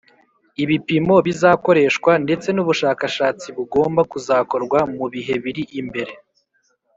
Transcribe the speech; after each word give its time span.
ibipimo 0.63 1.15
bizakoreshwa 1.27 2.11
ndetse 2.25 2.47
n'ubushakashatsi 2.51 3.47
bugomba 3.57 4.01
kuzakorwa 4.11 4.79
mu 4.95 5.05
bihe 5.13 5.35
biri 5.43 5.63
imbere 5.79 6.13